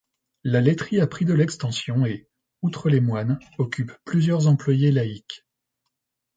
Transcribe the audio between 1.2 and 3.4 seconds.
de l’extension et, outre les moines,